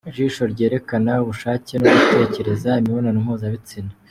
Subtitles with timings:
[0.09, 3.91] Ijisho ryerekana ubushake no gutekereza imibonano mpuzabitsina